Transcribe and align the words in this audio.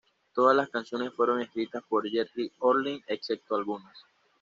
Todas 0.33 0.57
las 0.57 0.69
canciones 0.71 1.13
fueron 1.13 1.41
escritas 1.43 1.83
por 1.87 2.09
Jerry 2.09 2.51
Only, 2.57 3.03
excepto 3.05 3.53
algunas. 3.55 3.95